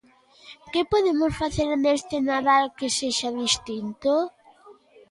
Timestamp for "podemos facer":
0.91-1.69